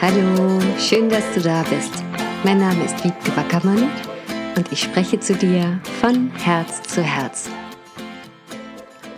Hallo, 0.00 0.60
schön, 0.78 1.08
dass 1.08 1.24
du 1.34 1.40
da 1.40 1.64
bist. 1.64 1.92
Mein 2.44 2.58
Name 2.60 2.84
ist 2.84 3.02
Wiebke 3.02 3.36
Wackermann 3.36 3.90
und 4.56 4.70
ich 4.70 4.80
spreche 4.80 5.18
zu 5.18 5.34
dir 5.34 5.80
von 6.00 6.30
Herz 6.36 6.84
zu 6.84 7.02
Herz. 7.02 7.50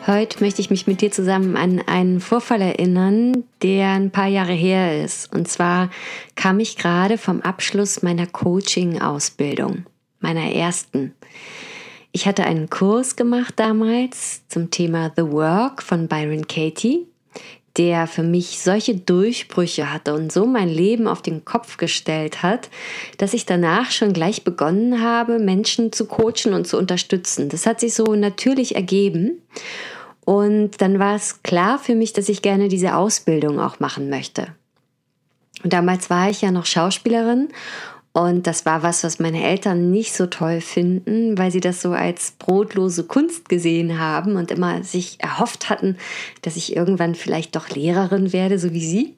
Heute 0.06 0.42
möchte 0.42 0.62
ich 0.62 0.70
mich 0.70 0.86
mit 0.86 1.02
dir 1.02 1.10
zusammen 1.10 1.58
an 1.58 1.82
einen 1.86 2.18
Vorfall 2.20 2.62
erinnern, 2.62 3.44
der 3.62 3.88
ein 3.88 4.10
paar 4.10 4.28
Jahre 4.28 4.54
her 4.54 5.04
ist. 5.04 5.30
Und 5.34 5.48
zwar 5.48 5.90
kam 6.34 6.60
ich 6.60 6.78
gerade 6.78 7.18
vom 7.18 7.42
Abschluss 7.42 8.00
meiner 8.02 8.26
Coaching-Ausbildung, 8.26 9.84
meiner 10.20 10.50
ersten. 10.50 11.14
Ich 12.12 12.26
hatte 12.26 12.44
einen 12.44 12.70
Kurs 12.70 13.16
gemacht 13.16 13.52
damals 13.56 14.48
zum 14.48 14.70
Thema 14.70 15.12
The 15.14 15.30
Work 15.30 15.82
von 15.82 16.08
Byron 16.08 16.48
Katie 16.48 17.09
der 17.80 18.06
für 18.06 18.22
mich 18.22 18.60
solche 18.60 18.94
Durchbrüche 18.94 19.90
hatte 19.90 20.12
und 20.12 20.30
so 20.30 20.44
mein 20.44 20.68
Leben 20.68 21.08
auf 21.08 21.22
den 21.22 21.46
Kopf 21.46 21.78
gestellt 21.78 22.42
hat, 22.42 22.68
dass 23.16 23.32
ich 23.32 23.46
danach 23.46 23.90
schon 23.90 24.12
gleich 24.12 24.44
begonnen 24.44 25.00
habe, 25.02 25.38
Menschen 25.38 25.90
zu 25.90 26.04
coachen 26.04 26.52
und 26.52 26.66
zu 26.66 26.76
unterstützen. 26.76 27.48
Das 27.48 27.64
hat 27.64 27.80
sich 27.80 27.94
so 27.94 28.14
natürlich 28.14 28.76
ergeben. 28.76 29.40
Und 30.26 30.82
dann 30.82 30.98
war 30.98 31.14
es 31.14 31.42
klar 31.42 31.78
für 31.78 31.94
mich, 31.94 32.12
dass 32.12 32.28
ich 32.28 32.42
gerne 32.42 32.68
diese 32.68 32.96
Ausbildung 32.96 33.58
auch 33.58 33.80
machen 33.80 34.10
möchte. 34.10 34.48
Und 35.64 35.72
damals 35.72 36.10
war 36.10 36.28
ich 36.28 36.42
ja 36.42 36.50
noch 36.50 36.66
Schauspielerin 36.66 37.48
und 38.12 38.48
das 38.48 38.66
war 38.66 38.82
was, 38.82 39.04
was 39.04 39.20
meine 39.20 39.44
Eltern 39.44 39.92
nicht 39.92 40.14
so 40.14 40.26
toll 40.26 40.60
finden, 40.60 41.38
weil 41.38 41.52
sie 41.52 41.60
das 41.60 41.80
so 41.80 41.92
als 41.92 42.32
brotlose 42.32 43.04
Kunst 43.04 43.48
gesehen 43.48 44.00
haben 44.00 44.34
und 44.34 44.50
immer 44.50 44.82
sich 44.82 45.18
erhofft 45.20 45.70
hatten, 45.70 45.96
dass 46.42 46.56
ich 46.56 46.74
irgendwann 46.74 47.14
vielleicht 47.14 47.54
doch 47.54 47.68
Lehrerin 47.68 48.32
werde, 48.32 48.58
so 48.58 48.72
wie 48.72 48.84
sie. 48.84 49.14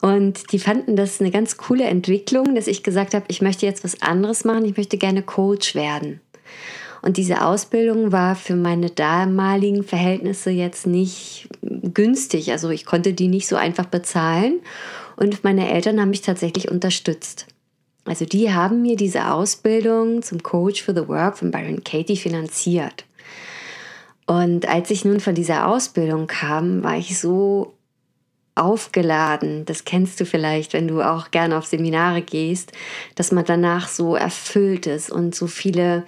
Und 0.00 0.50
die 0.50 0.58
fanden 0.58 0.96
das 0.96 1.20
eine 1.20 1.30
ganz 1.30 1.56
coole 1.56 1.84
Entwicklung, 1.84 2.56
dass 2.56 2.66
ich 2.66 2.82
gesagt 2.82 3.14
habe, 3.14 3.26
ich 3.28 3.40
möchte 3.40 3.64
jetzt 3.64 3.84
was 3.84 4.02
anderes 4.02 4.44
machen, 4.44 4.64
ich 4.64 4.76
möchte 4.76 4.98
gerne 4.98 5.22
Coach 5.22 5.76
werden. 5.76 6.20
Und 7.00 7.16
diese 7.16 7.44
Ausbildung 7.44 8.10
war 8.10 8.34
für 8.34 8.56
meine 8.56 8.90
damaligen 8.90 9.84
Verhältnisse 9.84 10.50
jetzt 10.50 10.86
nicht 10.86 11.48
günstig. 11.62 12.50
Also 12.50 12.70
ich 12.70 12.86
konnte 12.86 13.12
die 13.12 13.28
nicht 13.28 13.46
so 13.46 13.56
einfach 13.56 13.84
bezahlen. 13.84 14.60
Und 15.16 15.44
meine 15.44 15.70
Eltern 15.70 16.00
haben 16.00 16.10
mich 16.10 16.22
tatsächlich 16.22 16.70
unterstützt. 16.70 17.46
Also 18.04 18.24
die 18.26 18.52
haben 18.52 18.82
mir 18.82 18.96
diese 18.96 19.32
Ausbildung 19.32 20.22
zum 20.22 20.42
Coach 20.42 20.82
for 20.82 20.94
the 20.94 21.08
Work 21.08 21.38
von 21.38 21.50
Byron 21.50 21.82
Katie 21.84 22.16
finanziert. 22.16 23.04
Und 24.26 24.68
als 24.68 24.90
ich 24.90 25.04
nun 25.04 25.20
von 25.20 25.34
dieser 25.34 25.66
Ausbildung 25.66 26.26
kam, 26.26 26.82
war 26.82 26.96
ich 26.96 27.18
so 27.18 27.74
aufgeladen. 28.54 29.64
Das 29.64 29.84
kennst 29.84 30.20
du 30.20 30.26
vielleicht, 30.26 30.72
wenn 30.72 30.88
du 30.88 31.02
auch 31.02 31.30
gerne 31.30 31.58
auf 31.58 31.66
Seminare 31.66 32.22
gehst, 32.22 32.72
dass 33.16 33.32
man 33.32 33.44
danach 33.44 33.88
so 33.88 34.14
erfüllt 34.14 34.86
ist 34.86 35.10
und 35.10 35.34
so 35.34 35.46
viele 35.46 36.04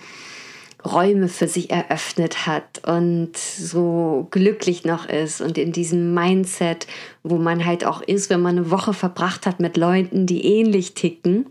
Räume 0.84 1.28
für 1.28 1.48
sich 1.48 1.70
eröffnet 1.70 2.46
hat 2.46 2.86
und 2.86 3.36
so 3.36 4.28
glücklich 4.30 4.84
noch 4.84 5.08
ist 5.08 5.40
und 5.40 5.58
in 5.58 5.72
diesem 5.72 6.14
Mindset, 6.14 6.86
wo 7.24 7.36
man 7.38 7.64
halt 7.64 7.84
auch 7.84 8.02
ist, 8.02 8.30
wenn 8.30 8.40
man 8.40 8.56
eine 8.56 8.70
Woche 8.70 8.94
verbracht 8.94 9.46
hat 9.46 9.58
mit 9.58 9.76
Leuten, 9.76 10.26
die 10.26 10.44
ähnlich 10.44 10.94
ticken 10.94 11.46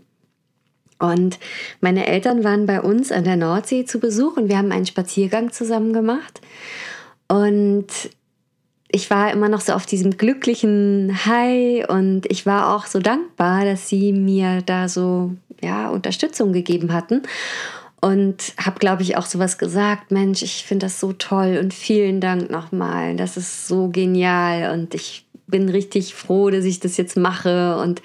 und 0.98 1.38
meine 1.80 2.06
Eltern 2.06 2.44
waren 2.44 2.66
bei 2.66 2.80
uns 2.80 3.12
an 3.12 3.24
der 3.24 3.36
Nordsee 3.36 3.84
zu 3.84 4.00
Besuch 4.00 4.36
und 4.36 4.48
wir 4.48 4.56
haben 4.56 4.72
einen 4.72 4.86
Spaziergang 4.86 5.52
zusammen 5.52 5.92
gemacht. 5.92 6.40
Und 7.28 7.86
ich 8.88 9.10
war 9.10 9.32
immer 9.32 9.48
noch 9.48 9.60
so 9.60 9.72
auf 9.72 9.84
diesem 9.84 10.16
glücklichen 10.16 11.26
High 11.26 11.88
und 11.88 12.22
ich 12.30 12.46
war 12.46 12.74
auch 12.74 12.86
so 12.86 12.98
dankbar, 13.00 13.64
dass 13.64 13.88
sie 13.88 14.12
mir 14.12 14.62
da 14.62 14.88
so 14.88 15.32
ja, 15.62 15.90
Unterstützung 15.90 16.52
gegeben 16.52 16.92
hatten. 16.92 17.22
Und 18.00 18.52
habe, 18.58 18.78
glaube 18.78 19.02
ich, 19.02 19.16
auch 19.16 19.26
sowas 19.26 19.58
gesagt, 19.58 20.12
Mensch, 20.12 20.42
ich 20.42 20.64
finde 20.64 20.86
das 20.86 21.00
so 21.00 21.12
toll 21.14 21.58
und 21.60 21.74
vielen 21.74 22.20
Dank 22.20 22.50
nochmal, 22.50 23.16
das 23.16 23.36
ist 23.36 23.66
so 23.66 23.88
genial 23.88 24.72
und 24.72 24.94
ich 24.94 25.26
bin 25.46 25.68
richtig 25.68 26.14
froh, 26.14 26.50
dass 26.50 26.64
ich 26.64 26.78
das 26.78 26.98
jetzt 26.98 27.16
mache 27.16 27.78
und 27.78 28.02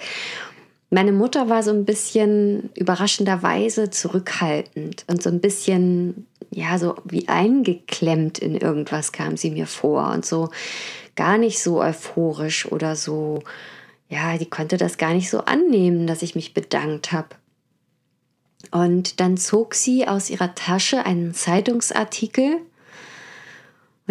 meine 0.92 1.12
Mutter 1.12 1.48
war 1.48 1.62
so 1.62 1.70
ein 1.70 1.86
bisschen 1.86 2.68
überraschenderweise 2.74 3.88
zurückhaltend 3.88 5.06
und 5.08 5.22
so 5.22 5.30
ein 5.30 5.40
bisschen, 5.40 6.26
ja, 6.50 6.78
so 6.78 6.96
wie 7.04 7.28
eingeklemmt 7.28 8.38
in 8.38 8.54
irgendwas 8.56 9.10
kam 9.10 9.38
sie 9.38 9.50
mir 9.50 9.66
vor 9.66 10.10
und 10.10 10.26
so 10.26 10.50
gar 11.16 11.38
nicht 11.38 11.62
so 11.62 11.80
euphorisch 11.80 12.70
oder 12.70 12.94
so, 12.94 13.42
ja, 14.10 14.36
die 14.36 14.50
konnte 14.50 14.76
das 14.76 14.98
gar 14.98 15.14
nicht 15.14 15.30
so 15.30 15.40
annehmen, 15.40 16.06
dass 16.06 16.20
ich 16.20 16.34
mich 16.34 16.52
bedankt 16.52 17.10
habe. 17.10 17.28
Und 18.70 19.18
dann 19.18 19.38
zog 19.38 19.74
sie 19.74 20.06
aus 20.06 20.28
ihrer 20.28 20.54
Tasche 20.54 21.06
einen 21.06 21.32
Zeitungsartikel 21.32 22.58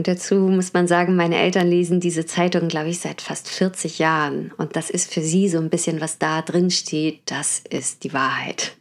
und 0.02 0.08
dazu 0.08 0.34
muss 0.34 0.74
man 0.74 0.88
sagen, 0.88 1.16
meine 1.16 1.38
Eltern 1.38 1.68
lesen 1.68 2.00
diese 2.00 2.26
Zeitung, 2.26 2.70
glaube 2.70 2.90
ich, 2.90 2.98
seit 2.98 3.22
fast 3.22 3.48
40 3.48 4.00
Jahren. 4.00 4.52
Und 4.58 4.76
das 4.76 4.90
ist 4.90 5.14
für 5.14 5.22
sie 5.22 5.48
so 5.48 5.60
ein 5.60 5.70
bisschen, 5.70 6.02
was 6.02 6.18
da 6.18 6.42
drin 6.42 6.72
steht, 6.72 7.20
das 7.28 7.62
ist 7.70 8.04
die 8.04 8.12
Wahrheit. 8.12 8.72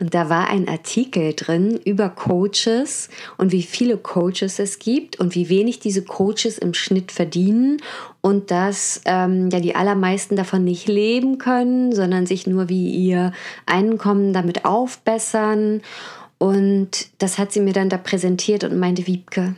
Und 0.00 0.14
da 0.14 0.28
war 0.28 0.50
ein 0.50 0.68
Artikel 0.68 1.32
drin 1.34 1.78
über 1.84 2.08
Coaches 2.08 3.08
und 3.38 3.52
wie 3.52 3.62
viele 3.62 3.98
Coaches 3.98 4.58
es 4.58 4.80
gibt 4.80 5.20
und 5.20 5.36
wie 5.36 5.48
wenig 5.48 5.78
diese 5.78 6.02
Coaches 6.02 6.58
im 6.58 6.74
Schnitt 6.74 7.12
verdienen 7.12 7.76
und 8.20 8.50
dass 8.50 9.02
ähm, 9.04 9.48
ja 9.50 9.60
die 9.60 9.76
allermeisten 9.76 10.34
davon 10.34 10.64
nicht 10.64 10.88
leben 10.88 11.38
können, 11.38 11.94
sondern 11.94 12.26
sich 12.26 12.48
nur 12.48 12.68
wie 12.68 12.90
ihr 12.90 13.30
Einkommen 13.64 14.32
damit 14.32 14.64
aufbessern. 14.64 15.82
Und 16.38 17.06
das 17.18 17.38
hat 17.38 17.52
sie 17.52 17.60
mir 17.60 17.74
dann 17.74 17.90
da 17.90 17.96
präsentiert 17.96 18.64
und 18.64 18.76
meinte, 18.76 19.06
Wiebke, 19.06 19.54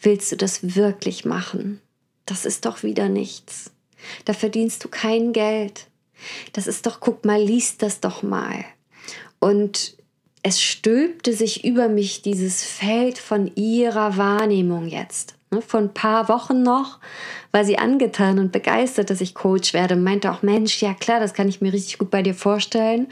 Willst 0.00 0.30
du 0.32 0.36
das 0.36 0.76
wirklich 0.76 1.24
machen? 1.24 1.80
Das 2.26 2.44
ist 2.44 2.66
doch 2.66 2.82
wieder 2.82 3.08
nichts. 3.08 3.72
Da 4.24 4.32
verdienst 4.32 4.84
du 4.84 4.88
kein 4.88 5.32
Geld. 5.32 5.86
Das 6.52 6.66
ist 6.66 6.86
doch, 6.86 7.00
guck 7.00 7.24
mal, 7.24 7.40
liest 7.40 7.82
das 7.82 8.00
doch 8.00 8.22
mal. 8.22 8.64
Und 9.40 9.96
es 10.42 10.60
stülpte 10.60 11.32
sich 11.32 11.64
über 11.64 11.88
mich 11.88 12.22
dieses 12.22 12.62
Feld 12.62 13.18
von 13.18 13.50
ihrer 13.56 14.16
Wahrnehmung 14.16 14.86
jetzt. 14.86 15.34
Ne, 15.50 15.62
vor 15.62 15.80
ein 15.80 15.94
paar 15.94 16.28
Wochen 16.28 16.62
noch 16.62 16.98
war 17.52 17.64
sie 17.64 17.78
angetan 17.78 18.38
und 18.38 18.52
begeistert, 18.52 19.08
dass 19.10 19.22
ich 19.22 19.34
Coach 19.34 19.72
werde 19.72 19.96
meinte 19.96 20.30
auch, 20.30 20.42
Mensch, 20.42 20.82
ja 20.82 20.92
klar, 20.94 21.20
das 21.20 21.32
kann 21.32 21.48
ich 21.48 21.60
mir 21.60 21.72
richtig 21.72 21.98
gut 21.98 22.10
bei 22.10 22.22
dir 22.22 22.34
vorstellen. 22.34 23.08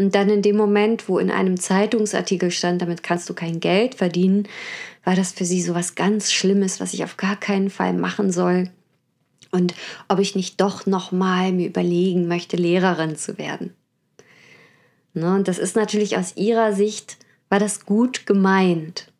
Und 0.00 0.14
dann 0.14 0.30
in 0.30 0.40
dem 0.40 0.56
Moment, 0.56 1.10
wo 1.10 1.18
in 1.18 1.30
einem 1.30 1.60
Zeitungsartikel 1.60 2.50
stand, 2.50 2.80
damit 2.80 3.02
kannst 3.02 3.28
du 3.28 3.34
kein 3.34 3.60
Geld 3.60 3.96
verdienen, 3.96 4.48
war 5.04 5.14
das 5.14 5.32
für 5.32 5.44
sie 5.44 5.60
so 5.60 5.74
was 5.74 5.94
ganz 5.94 6.32
Schlimmes, 6.32 6.80
was 6.80 6.94
ich 6.94 7.04
auf 7.04 7.18
gar 7.18 7.36
keinen 7.36 7.68
Fall 7.68 7.92
machen 7.92 8.32
soll. 8.32 8.70
Und 9.50 9.74
ob 10.08 10.18
ich 10.18 10.34
nicht 10.34 10.58
doch 10.58 10.86
nochmal 10.86 11.52
mir 11.52 11.66
überlegen 11.66 12.28
möchte, 12.28 12.56
Lehrerin 12.56 13.16
zu 13.16 13.36
werden. 13.36 13.74
Ne, 15.12 15.34
und 15.34 15.48
das 15.48 15.58
ist 15.58 15.76
natürlich 15.76 16.16
aus 16.16 16.34
ihrer 16.34 16.72
Sicht, 16.72 17.18
war 17.50 17.58
das 17.58 17.84
gut 17.84 18.24
gemeint. 18.24 19.12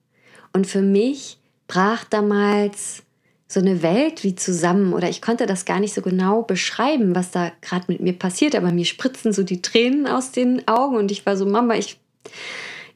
Und 0.55 0.67
für 0.67 0.81
mich 0.81 1.37
brach 1.69 2.05
damals 2.05 3.03
so 3.51 3.59
eine 3.59 3.83
Welt 3.83 4.23
wie 4.23 4.37
zusammen 4.37 4.93
oder 4.93 5.09
ich 5.09 5.21
konnte 5.21 5.45
das 5.47 5.65
gar 5.65 5.81
nicht 5.81 5.93
so 5.93 6.03
genau 6.03 6.43
beschreiben, 6.43 7.17
was 7.17 7.33
da 7.33 7.51
gerade 7.63 7.87
mit 7.89 8.01
mir 8.01 8.13
passiert, 8.13 8.55
aber 8.55 8.71
mir 8.71 8.85
spritzen 8.85 9.33
so 9.33 9.43
die 9.43 9.61
Tränen 9.61 10.07
aus 10.07 10.31
den 10.31 10.69
Augen 10.69 10.97
und 10.97 11.11
ich 11.11 11.27
war 11.27 11.37
so, 11.37 11.47
Mama, 11.47 11.75
ich 11.75 11.99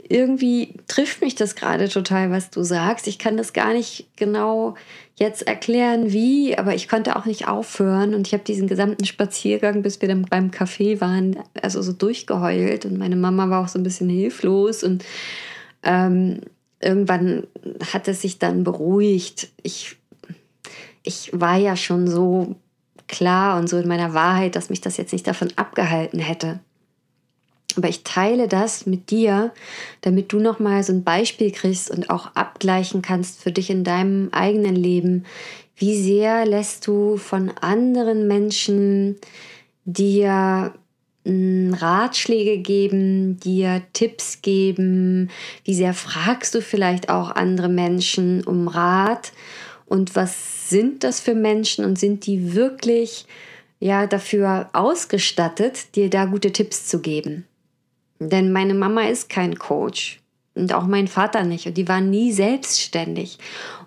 irgendwie 0.08 0.74
trifft 0.86 1.22
mich 1.22 1.34
das 1.34 1.56
gerade 1.56 1.88
total, 1.88 2.30
was 2.30 2.50
du 2.50 2.62
sagst. 2.62 3.08
Ich 3.08 3.18
kann 3.18 3.36
das 3.36 3.52
gar 3.52 3.72
nicht 3.72 4.06
genau 4.14 4.76
jetzt 5.16 5.44
erklären, 5.44 6.12
wie, 6.12 6.56
aber 6.56 6.76
ich 6.76 6.88
konnte 6.88 7.16
auch 7.16 7.24
nicht 7.24 7.48
aufhören 7.48 8.14
und 8.14 8.28
ich 8.28 8.32
habe 8.32 8.44
diesen 8.44 8.68
gesamten 8.68 9.06
Spaziergang, 9.06 9.82
bis 9.82 10.00
wir 10.02 10.08
dann 10.08 10.22
beim 10.22 10.50
Café 10.50 11.00
waren, 11.00 11.36
also 11.60 11.82
so 11.82 11.92
durchgeheult 11.92 12.84
und 12.84 12.96
meine 12.96 13.16
Mama 13.16 13.50
war 13.50 13.64
auch 13.64 13.68
so 13.68 13.80
ein 13.80 13.82
bisschen 13.84 14.08
hilflos 14.08 14.84
und 14.84 15.04
ähm, 15.82 16.42
irgendwann 16.84 17.46
hat 17.92 18.06
es 18.08 18.22
sich 18.22 18.38
dann 18.38 18.62
beruhigt. 18.62 19.48
Ich, 19.62 19.96
ich 21.04 21.30
war 21.32 21.56
ja 21.56 21.76
schon 21.76 22.08
so 22.08 22.56
klar 23.06 23.58
und 23.58 23.68
so 23.68 23.78
in 23.78 23.86
meiner 23.86 24.14
Wahrheit, 24.14 24.56
dass 24.56 24.70
mich 24.70 24.80
das 24.80 24.96
jetzt 24.96 25.12
nicht 25.12 25.26
davon 25.26 25.52
abgehalten 25.56 26.18
hätte. 26.18 26.58
Aber 27.76 27.88
ich 27.88 28.04
teile 28.04 28.48
das 28.48 28.86
mit 28.86 29.10
dir, 29.10 29.52
damit 30.00 30.32
du 30.32 30.38
nochmal 30.38 30.82
so 30.82 30.92
ein 30.92 31.04
Beispiel 31.04 31.50
kriegst 31.50 31.90
und 31.90 32.08
auch 32.08 32.34
abgleichen 32.34 33.02
kannst 33.02 33.40
für 33.40 33.52
dich 33.52 33.68
in 33.68 33.84
deinem 33.84 34.28
eigenen 34.32 34.76
Leben. 34.76 35.24
Wie 35.76 36.00
sehr 36.00 36.46
lässt 36.46 36.86
du 36.86 37.16
von 37.16 37.50
anderen 37.60 38.28
Menschen 38.28 39.16
dir 39.84 40.72
hm, 41.24 41.74
Ratschläge 41.74 42.58
geben, 42.58 43.40
dir 43.40 43.82
Tipps 43.92 44.40
geben? 44.40 45.30
Wie 45.64 45.74
sehr 45.74 45.94
fragst 45.94 46.54
du 46.54 46.62
vielleicht 46.62 47.08
auch 47.10 47.32
andere 47.32 47.68
Menschen 47.68 48.44
um 48.44 48.68
Rat? 48.68 49.32
Und 49.86 50.14
was 50.14 50.53
sind 50.74 51.04
das 51.04 51.20
für 51.20 51.36
Menschen 51.36 51.84
und 51.84 52.00
sind 52.00 52.26
die 52.26 52.56
wirklich 52.56 53.26
ja 53.78 54.08
dafür 54.08 54.70
ausgestattet, 54.72 55.94
dir 55.94 56.10
da 56.10 56.24
gute 56.24 56.50
Tipps 56.50 56.88
zu 56.88 56.98
geben. 56.98 57.46
Denn 58.18 58.50
meine 58.50 58.74
Mama 58.74 59.02
ist 59.02 59.28
kein 59.28 59.56
Coach 59.56 60.18
und 60.56 60.74
auch 60.74 60.88
mein 60.88 61.06
Vater 61.06 61.44
nicht 61.44 61.66
und 61.68 61.76
die 61.76 61.86
waren 61.86 62.10
nie 62.10 62.32
selbstständig. 62.32 63.38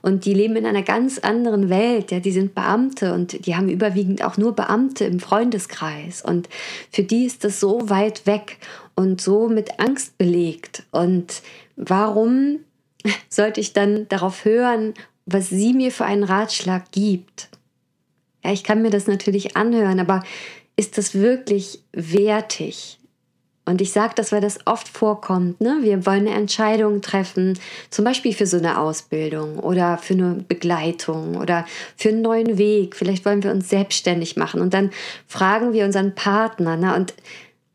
Und 0.01 0.23
die 0.23 0.33
leben 0.33 0.55
in 0.55 0.65
einer 0.65 0.81
ganz 0.81 1.19
anderen 1.19 1.69
Welt, 1.69 2.09
ja, 2.11 2.21
die 2.21 2.31
sind 2.31 2.55
Beamte 2.55 3.13
und 3.13 3.45
die 3.45 3.57
haben 3.57 3.67
überwiegend 3.67 4.23
auch 4.23 4.37
nur 4.37 4.55
Beamte 4.55 5.03
im 5.03 5.19
Freundeskreis. 5.19 6.21
Und 6.21 6.47
für 6.89 7.03
die 7.03 7.25
ist 7.25 7.43
das 7.43 7.59
so 7.59 7.89
weit 7.89 8.25
weg 8.25 8.59
und 8.95 9.19
so 9.19 9.49
mit 9.49 9.77
Angst 9.81 10.17
belegt. 10.17 10.83
Und 10.91 11.41
warum 11.75 12.59
sollte 13.27 13.59
ich 13.59 13.73
dann 13.73 14.07
darauf 14.07 14.45
hören, 14.45 14.93
was 15.27 15.49
sie 15.49 15.73
mir 15.73 15.91
für 15.91 16.05
einen 16.05 16.23
Ratschlag 16.23 16.91
gibt? 16.91 17.49
Ja, 18.43 18.51
ich 18.51 18.63
kann 18.63 18.81
mir 18.81 18.89
das 18.89 19.07
natürlich 19.07 19.55
anhören, 19.55 19.99
aber 19.99 20.23
ist 20.77 20.97
das 20.97 21.13
wirklich 21.13 21.81
wertig? 21.91 22.97
Und 23.65 23.81
ich 23.81 23.91
sage 23.91 24.13
das, 24.15 24.31
weil 24.31 24.39
das 24.39 24.59
oft 24.65 24.87
vorkommt. 24.87 25.59
Ne? 25.59 25.79
Wir 25.81 26.05
wollen 26.05 26.25
eine 26.25 26.37
Entscheidung 26.37 27.01
treffen, 27.01 27.59
zum 27.89 28.05
Beispiel 28.05 28.31
für 28.31 28.45
so 28.45 28.55
eine 28.55 28.79
Ausbildung 28.79 29.59
oder 29.59 29.97
für 29.97 30.13
eine 30.13 30.45
Begleitung 30.47 31.35
oder 31.35 31.65
für 31.97 32.07
einen 32.07 32.21
neuen 32.21 32.57
Weg. 32.57 32.95
Vielleicht 32.95 33.25
wollen 33.25 33.43
wir 33.43 33.51
uns 33.51 33.67
selbstständig 33.67 34.37
machen. 34.37 34.61
Und 34.61 34.73
dann 34.73 34.91
fragen 35.27 35.73
wir 35.73 35.83
unseren 35.83 36.15
Partner. 36.15 36.77
Ne? 36.77 36.95
Und 36.95 37.13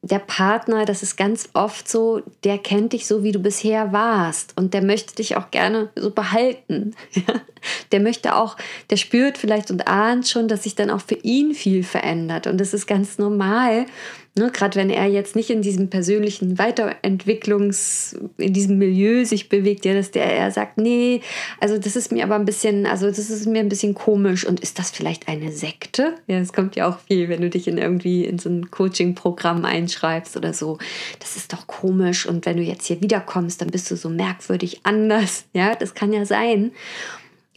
der 0.04 0.18
Partner, 0.18 0.84
das 0.84 1.04
ist 1.04 1.16
ganz 1.16 1.48
oft 1.52 1.88
so, 1.88 2.22
der 2.42 2.58
kennt 2.58 2.92
dich 2.92 3.06
so, 3.06 3.22
wie 3.22 3.30
du 3.30 3.38
bisher 3.38 3.92
warst 3.92 4.52
und 4.58 4.74
der 4.74 4.82
möchte 4.82 5.14
dich 5.14 5.36
auch 5.36 5.52
gerne 5.52 5.90
so 5.94 6.10
behalten. 6.10 6.96
der 7.92 8.00
möchte 8.00 8.34
auch, 8.34 8.56
der 8.90 8.96
spürt 8.96 9.38
vielleicht 9.38 9.70
und 9.70 9.86
ahnt 9.86 10.26
schon, 10.26 10.48
dass 10.48 10.64
sich 10.64 10.74
dann 10.74 10.90
auch 10.90 11.00
für 11.00 11.14
ihn 11.14 11.54
viel 11.54 11.84
verändert 11.84 12.48
und 12.48 12.60
das 12.60 12.74
ist 12.74 12.88
ganz 12.88 13.18
normal. 13.18 13.86
Ne, 14.34 14.50
Gerade 14.50 14.76
wenn 14.76 14.88
er 14.88 15.04
jetzt 15.08 15.36
nicht 15.36 15.50
in 15.50 15.60
diesem 15.60 15.90
persönlichen 15.90 16.58
Weiterentwicklungs, 16.58 18.16
in 18.38 18.54
diesem 18.54 18.78
Milieu 18.78 19.26
sich 19.26 19.50
bewegt, 19.50 19.84
ja, 19.84 19.92
dass 19.92 20.10
der 20.10 20.24
er 20.24 20.50
sagt, 20.50 20.78
nee, 20.78 21.20
also 21.60 21.76
das 21.76 21.96
ist 21.96 22.12
mir 22.12 22.24
aber 22.24 22.36
ein 22.36 22.46
bisschen, 22.46 22.86
also 22.86 23.08
das 23.08 23.18
ist 23.18 23.46
mir 23.46 23.58
ein 23.60 23.68
bisschen 23.68 23.92
komisch. 23.92 24.46
Und 24.46 24.60
ist 24.60 24.78
das 24.78 24.90
vielleicht 24.90 25.28
eine 25.28 25.52
Sekte? 25.52 26.14
Ja, 26.28 26.38
das 26.38 26.54
kommt 26.54 26.76
ja 26.76 26.88
auch 26.88 26.98
viel, 27.00 27.28
wenn 27.28 27.42
du 27.42 27.50
dich 27.50 27.68
in 27.68 27.76
irgendwie 27.76 28.24
in 28.24 28.38
so 28.38 28.48
ein 28.48 28.70
Coaching-Programm 28.70 29.66
einschreibst 29.66 30.34
oder 30.34 30.54
so. 30.54 30.78
Das 31.18 31.36
ist 31.36 31.52
doch 31.52 31.66
komisch. 31.66 32.24
Und 32.24 32.46
wenn 32.46 32.56
du 32.56 32.62
jetzt 32.62 32.86
hier 32.86 33.02
wiederkommst, 33.02 33.60
dann 33.60 33.68
bist 33.68 33.90
du 33.90 33.96
so 33.96 34.08
merkwürdig 34.08 34.80
anders. 34.84 35.44
Ja, 35.52 35.74
das 35.74 35.92
kann 35.92 36.10
ja 36.14 36.24
sein. 36.24 36.72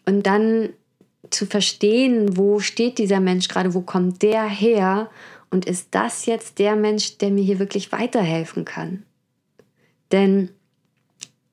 Und 0.06 0.28
dann 0.28 0.72
zu 1.30 1.46
verstehen, 1.46 2.36
wo 2.36 2.60
steht 2.60 2.98
dieser 2.98 3.22
Mensch 3.22 3.48
gerade, 3.48 3.74
wo 3.74 3.80
kommt 3.80 4.22
der 4.22 4.44
her? 4.44 5.10
Und 5.56 5.64
ist 5.64 5.88
das 5.92 6.26
jetzt 6.26 6.60
der 6.60 6.76
Mensch, 6.76 7.18
der 7.18 7.30
mir 7.30 7.42
hier 7.42 7.60
wirklich 7.60 7.94
weiterhelfen 7.94 8.66
kann? 8.66 9.04
Denn 10.12 10.50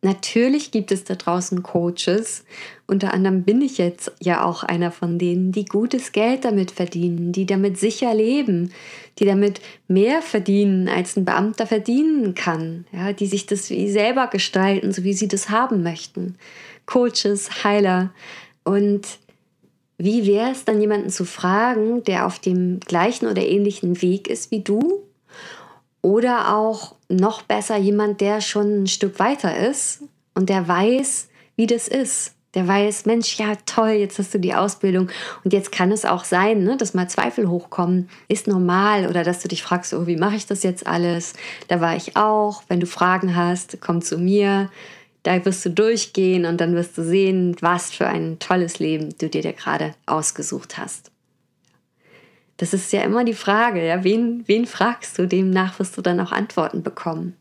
natürlich 0.03 0.73
gibt 0.73 0.91
es 0.91 1.05
da 1.05 1.15
draußen 1.15 1.63
Coaches, 1.63 2.45
unter 2.89 3.15
anderem 3.15 3.45
bin 3.45 3.63
ich 3.63 3.79
jetzt 3.79 4.11
ja 4.19 4.43
auch 4.43 4.65
einer 4.65 4.91
von 4.91 5.21
denen, 5.21 5.53
die 5.53 5.67
gutes 5.67 6.11
Geld 6.11 6.45
damit 6.45 6.73
verdienen, 6.73 7.31
die 7.31 7.47
damit 7.47 7.79
sicher 7.79 8.13
leben, 8.13 8.73
die 9.21 9.25
damit 9.25 9.61
mehr 9.87 10.21
verdienen, 10.21 10.89
als 10.89 11.17
ein 11.17 11.25
Beamter 11.25 11.69
verdienen 11.69 12.35
kann, 12.35 12.87
ja, 12.91 13.13
die 13.13 13.29
sich 13.29 13.47
das 13.47 13.71
wie 13.71 13.89
selber 13.89 14.27
gestalten, 14.27 14.93
so 14.93 15.05
wie 15.05 15.13
sie 15.13 15.29
das 15.29 15.49
haben 15.49 15.85
möchten. 15.85 16.35
Coaches, 16.87 17.63
Heiler. 17.63 18.13
Und 18.65 19.07
wie 20.03 20.27
wäre 20.27 20.51
es 20.51 20.65
dann, 20.65 20.81
jemanden 20.81 21.11
zu 21.11 21.25
fragen, 21.25 22.03
der 22.05 22.27
auf 22.27 22.39
dem 22.39 22.81
gleichen 22.81 23.27
oder 23.27 23.47
ähnlichen 23.47 24.03
Weg 24.03 24.29
ist 24.29 24.51
wie 24.51 24.61
du? 24.61 25.03
Oder 26.01 26.57
auch 26.57 26.97
noch 27.09 27.43
besser 27.43 27.77
jemand, 27.77 28.21
der 28.21 28.41
schon 28.41 28.83
ein 28.83 28.87
Stück 28.89 29.21
weiter 29.21 29.57
ist 29.57 30.03
und 30.35 30.49
der 30.49 30.67
weiß, 30.67 31.29
wie 31.55 31.67
das 31.67 31.87
ist. 31.87 32.35
Der 32.55 32.69
weiß, 32.69 33.07
Mensch, 33.07 33.39
ja 33.39 33.55
toll, 33.65 33.91
jetzt 33.91 34.19
hast 34.19 34.35
du 34.35 34.39
die 34.39 34.55
Ausbildung 34.55 35.09
und 35.43 35.53
jetzt 35.55 35.73
kann 35.73 35.91
es 35.91 36.05
auch 36.05 36.25
sein, 36.25 36.65
ne, 36.65 36.77
dass 36.77 36.93
mal 36.93 37.09
Zweifel 37.09 37.49
hochkommen, 37.49 38.11
ist 38.29 38.47
normal 38.47 39.07
oder 39.07 39.25
dass 39.25 39.41
du 39.41 39.49
dich 39.49 39.63
fragst, 39.63 39.95
oh, 39.95 40.07
wie 40.07 40.17
mache 40.17 40.37
ich 40.37 40.47
das 40.47 40.63
jetzt 40.63 40.87
alles? 40.87 41.33
Da 41.69 41.81
war 41.81 41.97
ich 41.97 42.17
auch. 42.17 42.65
Wenn 42.69 42.81
du 42.81 42.87
Fragen 42.87 43.37
hast, 43.37 43.79
komm 43.81 44.03
zu 44.03 44.19
mir. 44.19 44.69
Da 45.23 45.45
wirst 45.45 45.65
du 45.65 45.71
durchgehen 45.71 46.45
und 46.47 46.61
dann 46.61 46.75
wirst 46.75 46.99
du 46.99 47.05
sehen, 47.05 47.57
was 47.61 47.93
für 47.93 48.07
ein 48.07 48.39
tolles 48.39 48.79
Leben 48.79 49.15
du 49.19 49.29
dir 49.29 49.43
da 49.43 49.53
gerade 49.53 49.95
ausgesucht 50.07 50.79
hast. 50.79 51.11
Das 52.57 52.73
ist 52.75 52.93
ja 52.93 53.03
immer 53.03 53.25
die 53.25 53.35
Frage, 53.35 53.85
ja, 53.87 54.05
wen, 54.05 54.45
wen 54.47 54.67
fragst 54.67 55.19
du? 55.19 55.27
Demnach 55.27 55.79
wirst 55.79 55.97
du 55.97 56.03
dann 56.03 56.21
auch 56.21 56.33
Antworten 56.33 56.83
bekommen. 56.83 57.37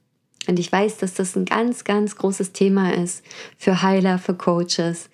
Und 0.48 0.57
ich 0.57 0.72
weiß, 0.72 0.98
dass 0.98 1.13
das 1.13 1.36
ein 1.36 1.45
ganz, 1.45 1.83
ganz 1.83 2.16
großes 2.16 2.51
Thema 2.54 2.94
ist 2.94 3.24
für 3.57 3.81
Heiler, 3.84 4.18
für 4.18 4.34
Coaches, 4.34 5.10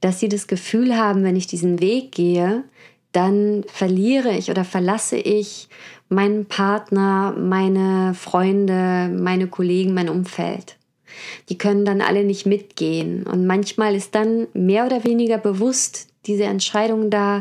dass 0.00 0.20
sie 0.20 0.28
das 0.28 0.46
Gefühl 0.46 0.96
haben, 0.96 1.24
wenn 1.24 1.36
ich 1.36 1.46
diesen 1.46 1.80
Weg 1.80 2.12
gehe, 2.12 2.64
dann 3.12 3.64
verliere 3.68 4.30
ich 4.30 4.50
oder 4.50 4.64
verlasse 4.64 5.16
ich 5.16 5.68
meinen 6.08 6.46
Partner, 6.46 7.34
meine 7.38 8.14
Freunde, 8.14 9.10
meine 9.14 9.46
Kollegen, 9.46 9.94
mein 9.94 10.08
Umfeld. 10.08 10.76
Die 11.48 11.58
können 11.58 11.84
dann 11.84 12.00
alle 12.00 12.24
nicht 12.24 12.46
mitgehen. 12.46 13.24
Und 13.26 13.46
manchmal 13.46 13.94
ist 13.94 14.14
dann 14.14 14.48
mehr 14.54 14.86
oder 14.86 15.04
weniger 15.04 15.38
bewusst 15.38 16.08
diese 16.26 16.44
Entscheidung 16.44 17.10
da, 17.10 17.40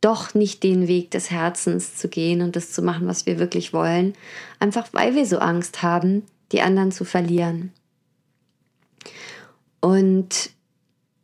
doch 0.00 0.34
nicht 0.34 0.62
den 0.64 0.88
Weg 0.88 1.12
des 1.12 1.30
Herzens 1.30 1.96
zu 1.96 2.08
gehen 2.08 2.42
und 2.42 2.56
das 2.56 2.72
zu 2.72 2.82
machen, 2.82 3.06
was 3.06 3.24
wir 3.24 3.38
wirklich 3.38 3.72
wollen. 3.72 4.14
Einfach 4.58 4.88
weil 4.92 5.14
wir 5.14 5.26
so 5.26 5.38
Angst 5.38 5.82
haben, 5.82 6.24
die 6.50 6.60
anderen 6.60 6.92
zu 6.92 7.04
verlieren. 7.04 7.72
Und 9.80 10.50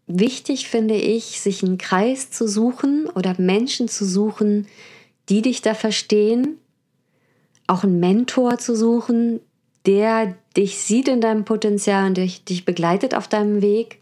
wichtig 0.07 0.69
finde 0.69 0.95
ich, 0.95 1.41
sich 1.41 1.63
einen 1.63 1.79
Kreis 1.79 2.31
zu 2.31 2.49
suchen 2.49 3.09
oder 3.09 3.35
Menschen 3.39 3.89
zu 3.89 4.05
suchen, 4.05 4.67
die 5.29 5.43
dich 5.43 5.61
da 5.61 5.75
verstehen, 5.75 6.59
auch 7.67 7.85
einen 7.85 8.01
Mentor 8.01 8.59
zu 8.59 8.75
suchen, 8.75 9.41
der 9.87 10.37
dich 10.59 10.79
sieht 10.79 11.09
in 11.09 11.21
deinem 11.21 11.45
Potenzial 11.45 12.07
und 12.07 12.17
dich, 12.17 12.45
dich 12.45 12.65
begleitet 12.65 13.15
auf 13.15 13.29
deinem 13.29 13.63
Weg 13.63 14.01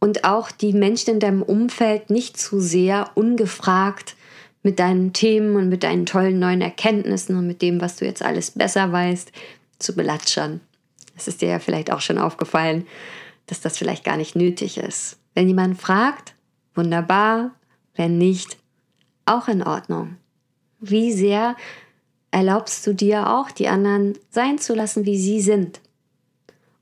und 0.00 0.24
auch 0.24 0.50
die 0.50 0.72
Menschen 0.72 1.14
in 1.14 1.20
deinem 1.20 1.42
Umfeld 1.42 2.10
nicht 2.10 2.36
zu 2.36 2.60
sehr 2.60 3.12
ungefragt 3.14 4.16
mit 4.64 4.80
deinen 4.80 5.12
Themen 5.12 5.56
und 5.56 5.68
mit 5.68 5.84
deinen 5.84 6.04
tollen 6.04 6.40
neuen 6.40 6.60
Erkenntnissen 6.60 7.36
und 7.36 7.46
mit 7.46 7.62
dem, 7.62 7.80
was 7.80 7.96
du 7.96 8.04
jetzt 8.04 8.22
alles 8.22 8.50
besser 8.50 8.90
weißt, 8.90 9.30
zu 9.78 9.94
belatschern. 9.94 10.60
Es 11.16 11.28
ist 11.28 11.42
dir 11.42 11.48
ja 11.48 11.58
vielleicht 11.60 11.92
auch 11.92 12.00
schon 12.00 12.18
aufgefallen, 12.18 12.86
dass 13.46 13.60
das 13.60 13.78
vielleicht 13.78 14.04
gar 14.04 14.16
nicht 14.16 14.34
nötig 14.34 14.78
ist. 14.78 15.18
Wenn 15.34 15.46
jemand 15.46 15.80
fragt, 15.80 16.34
wunderbar, 16.74 17.52
wenn 17.94 18.18
nicht, 18.18 18.56
auch 19.26 19.46
in 19.48 19.62
Ordnung. 19.62 20.16
Wie 20.80 21.12
sehr 21.12 21.56
erlaubst 22.30 22.84
du 22.86 22.94
dir 22.94 23.30
auch, 23.30 23.50
die 23.52 23.68
anderen 23.68 24.18
sein 24.30 24.58
zu 24.58 24.74
lassen, 24.74 25.04
wie 25.04 25.18
sie 25.18 25.40
sind? 25.40 25.80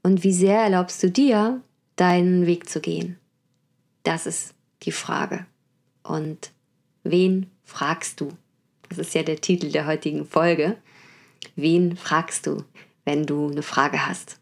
Und 0.03 0.25
wie 0.25 0.33
sehr 0.33 0.61
erlaubst 0.61 1.03
du 1.03 1.11
dir, 1.11 1.61
deinen 1.97 2.47
Weg 2.47 2.69
zu 2.69 2.81
gehen? 2.81 3.19
Das 4.03 4.27
ist 4.27 4.55
die 4.83 4.93
Frage. 4.93 5.47
Und 6.03 6.51
wen 7.05 7.51
fragst 7.65 8.21
du? 8.21 8.33
Das 8.89 8.99
ist 8.99 9.15
ja 9.15 9.23
der 9.23 9.41
Titel 9.41 9.71
der 9.71 9.87
heutigen 9.87 10.27
Folge. 10.27 10.77
Wen 11.55 11.97
fragst 11.97 12.47
du, 12.47 12.65
wenn 13.05 13.27
du 13.27 13.51
eine 13.51 13.63
Frage 13.63 14.07
hast? 14.07 14.39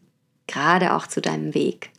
Gerade 0.47 0.95
auch 0.95 1.07
zu 1.07 1.21
deinem 1.21 1.53
Weg. 1.53 1.91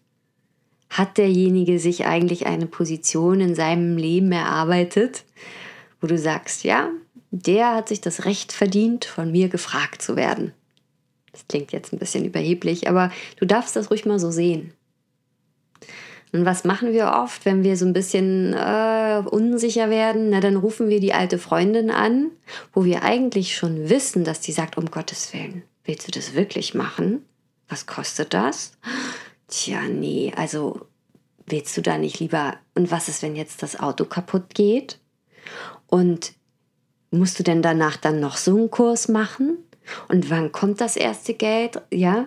Hat 0.90 1.16
derjenige 1.16 1.78
sich 1.78 2.04
eigentlich 2.04 2.46
eine 2.46 2.66
Position 2.66 3.40
in 3.40 3.54
seinem 3.54 3.96
Leben 3.96 4.32
erarbeitet, 4.32 5.24
wo 6.00 6.06
du 6.06 6.18
sagst, 6.18 6.64
ja, 6.64 6.90
der 7.30 7.74
hat 7.74 7.88
sich 7.88 8.02
das 8.02 8.26
Recht 8.26 8.52
verdient, 8.52 9.06
von 9.06 9.30
mir 9.32 9.48
gefragt 9.48 10.02
zu 10.02 10.16
werden. 10.16 10.52
Das 11.32 11.48
klingt 11.48 11.72
jetzt 11.72 11.92
ein 11.92 11.98
bisschen 11.98 12.24
überheblich, 12.24 12.88
aber 12.88 13.10
du 13.36 13.46
darfst 13.46 13.74
das 13.74 13.90
ruhig 13.90 14.04
mal 14.04 14.18
so 14.18 14.30
sehen. 14.30 14.72
Und 16.32 16.46
was 16.46 16.64
machen 16.64 16.92
wir 16.92 17.12
oft, 17.12 17.44
wenn 17.44 17.62
wir 17.62 17.76
so 17.76 17.84
ein 17.84 17.92
bisschen 17.92 18.54
äh, 18.54 19.22
unsicher 19.30 19.90
werden? 19.90 20.30
Na, 20.30 20.40
dann 20.40 20.56
rufen 20.56 20.88
wir 20.88 20.98
die 20.98 21.12
alte 21.12 21.38
Freundin 21.38 21.90
an, 21.90 22.30
wo 22.72 22.84
wir 22.84 23.02
eigentlich 23.02 23.54
schon 23.54 23.90
wissen, 23.90 24.24
dass 24.24 24.40
die 24.40 24.52
sagt, 24.52 24.78
um 24.78 24.90
Gottes 24.90 25.34
Willen, 25.34 25.62
willst 25.84 26.08
du 26.08 26.10
das 26.10 26.34
wirklich 26.34 26.72
machen? 26.72 27.24
Was 27.68 27.86
kostet 27.86 28.32
das? 28.32 28.72
Tja, 29.48 29.82
nee, 29.82 30.32
also 30.34 30.86
willst 31.46 31.76
du 31.76 31.82
da 31.82 31.98
nicht 31.98 32.18
lieber, 32.20 32.56
und 32.74 32.90
was 32.90 33.08
ist, 33.08 33.22
wenn 33.22 33.36
jetzt 33.36 33.62
das 33.62 33.78
Auto 33.78 34.06
kaputt 34.06 34.54
geht? 34.54 34.98
Und 35.86 36.32
musst 37.10 37.38
du 37.38 37.42
denn 37.42 37.60
danach 37.60 37.98
dann 37.98 38.20
noch 38.20 38.38
so 38.38 38.56
einen 38.56 38.70
Kurs 38.70 39.08
machen? 39.08 39.58
Und 40.08 40.30
wann 40.30 40.52
kommt 40.52 40.80
das 40.80 40.96
erste 40.96 41.34
Geld? 41.34 41.80
Ja. 41.90 42.26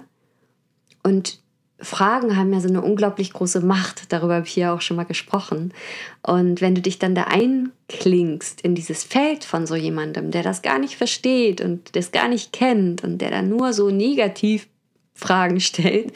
Und 1.03 1.39
Fragen 1.79 2.37
haben 2.37 2.53
ja 2.53 2.61
so 2.61 2.69
eine 2.69 2.81
unglaublich 2.81 3.33
große 3.33 3.61
Macht. 3.61 4.11
Darüber 4.13 4.35
habe 4.35 4.45
ich 4.45 4.53
hier 4.53 4.73
auch 4.73 4.81
schon 4.81 4.97
mal 4.97 5.03
gesprochen. 5.03 5.73
Und 6.21 6.61
wenn 6.61 6.73
du 6.73 6.81
dich 6.81 6.99
dann 6.99 7.15
da 7.15 7.25
einklingst 7.25 8.61
in 8.61 8.75
dieses 8.75 9.03
Feld 9.03 9.43
von 9.43 9.67
so 9.67 9.75
jemandem, 9.75 10.31
der 10.31 10.41
das 10.41 10.61
gar 10.61 10.79
nicht 10.79 10.95
versteht 10.95 11.61
und 11.61 11.95
das 11.95 12.11
gar 12.11 12.27
nicht 12.27 12.53
kennt 12.53 13.03
und 13.03 13.19
der 13.19 13.29
da 13.29 13.41
nur 13.41 13.73
so 13.73 13.89
negativ 13.89 14.67
Fragen 15.13 15.59
stellt, 15.59 16.13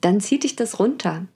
dann 0.00 0.20
zieht 0.20 0.44
dich 0.44 0.56
das 0.56 0.78
runter. 0.78 1.26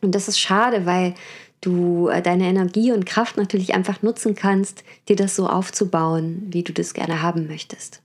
Und 0.00 0.14
das 0.14 0.28
ist 0.28 0.40
schade, 0.40 0.86
weil 0.86 1.14
du 1.60 2.08
äh, 2.08 2.22
deine 2.22 2.46
Energie 2.46 2.92
und 2.92 3.06
Kraft 3.06 3.36
natürlich 3.36 3.74
einfach 3.74 4.02
nutzen 4.02 4.34
kannst, 4.34 4.84
dir 5.08 5.16
das 5.16 5.36
so 5.36 5.48
aufzubauen, 5.48 6.46
wie 6.50 6.62
du 6.62 6.72
das 6.72 6.94
gerne 6.94 7.22
haben 7.22 7.46
möchtest. 7.46 8.02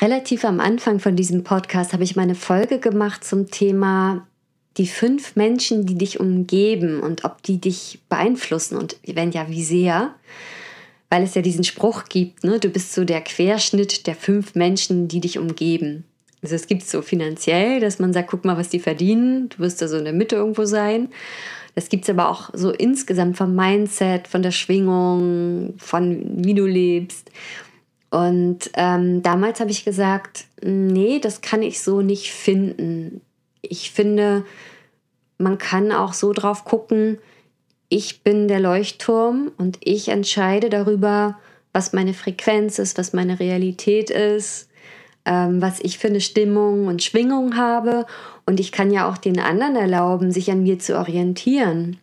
Relativ 0.00 0.46
am 0.46 0.60
Anfang 0.60 0.98
von 0.98 1.14
diesem 1.14 1.44
Podcast 1.44 1.92
habe 1.92 2.04
ich 2.04 2.16
meine 2.16 2.34
Folge 2.34 2.78
gemacht 2.78 3.22
zum 3.22 3.50
Thema 3.50 4.26
die 4.78 4.86
fünf 4.86 5.36
Menschen, 5.36 5.84
die 5.84 5.98
dich 5.98 6.18
umgeben 6.18 7.00
und 7.00 7.24
ob 7.24 7.42
die 7.42 7.60
dich 7.60 7.98
beeinflussen 8.08 8.78
und 8.78 8.96
wenn 9.04 9.30
ja, 9.30 9.50
wie 9.50 9.62
sehr. 9.62 10.14
Weil 11.10 11.24
es 11.24 11.34
ja 11.34 11.42
diesen 11.42 11.64
Spruch 11.64 12.04
gibt, 12.04 12.44
ne? 12.44 12.58
du 12.58 12.70
bist 12.70 12.94
so 12.94 13.04
der 13.04 13.20
Querschnitt 13.20 14.06
der 14.06 14.14
fünf 14.14 14.54
Menschen, 14.54 15.06
die 15.08 15.20
dich 15.20 15.38
umgeben. 15.38 16.04
Also 16.40 16.54
es 16.54 16.66
gibt 16.66 16.86
so 16.86 17.02
finanziell, 17.02 17.80
dass 17.80 17.98
man 17.98 18.14
sagt, 18.14 18.30
guck 18.30 18.46
mal, 18.46 18.56
was 18.56 18.70
die 18.70 18.80
verdienen, 18.80 19.50
du 19.50 19.58
wirst 19.58 19.82
da 19.82 19.88
so 19.88 19.98
in 19.98 20.04
der 20.04 20.14
Mitte 20.14 20.36
irgendwo 20.36 20.64
sein. 20.64 21.08
Das 21.74 21.90
gibt 21.90 22.04
es 22.04 22.10
aber 22.10 22.30
auch 22.30 22.50
so 22.54 22.70
insgesamt 22.70 23.36
vom 23.36 23.54
Mindset, 23.54 24.28
von 24.28 24.42
der 24.42 24.50
Schwingung, 24.50 25.74
von 25.76 26.44
wie 26.44 26.54
du 26.54 26.64
lebst. 26.64 27.30
Und 28.10 28.70
ähm, 28.74 29.22
damals 29.22 29.60
habe 29.60 29.70
ich 29.70 29.84
gesagt, 29.84 30.46
nee, 30.62 31.20
das 31.20 31.40
kann 31.40 31.62
ich 31.62 31.80
so 31.80 32.02
nicht 32.02 32.32
finden. 32.32 33.20
Ich 33.62 33.92
finde, 33.92 34.44
man 35.38 35.58
kann 35.58 35.92
auch 35.92 36.12
so 36.12 36.32
drauf 36.32 36.64
gucken, 36.64 37.18
ich 37.88 38.22
bin 38.22 38.48
der 38.48 38.60
Leuchtturm 38.60 39.52
und 39.58 39.78
ich 39.80 40.08
entscheide 40.08 40.70
darüber, 40.70 41.38
was 41.72 41.92
meine 41.92 42.14
Frequenz 42.14 42.78
ist, 42.78 42.98
was 42.98 43.12
meine 43.12 43.38
Realität 43.38 44.10
ist, 44.10 44.68
ähm, 45.24 45.62
was 45.62 45.80
ich 45.80 45.98
für 45.98 46.08
eine 46.08 46.20
Stimmung 46.20 46.86
und 46.86 47.02
Schwingung 47.02 47.56
habe. 47.56 48.06
Und 48.46 48.58
ich 48.60 48.72
kann 48.72 48.90
ja 48.90 49.08
auch 49.08 49.18
den 49.18 49.38
anderen 49.38 49.76
erlauben, 49.76 50.32
sich 50.32 50.50
an 50.50 50.62
mir 50.62 50.78
zu 50.78 50.98
orientieren. 50.98 51.98